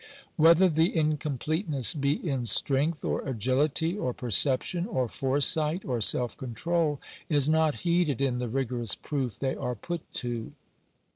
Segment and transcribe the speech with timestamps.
[0.35, 6.99] Whether the incompleteness be in strength, or agility, or perception, or foresight, or self control,
[7.29, 10.53] is not heeded in the rigorous proof they are put to.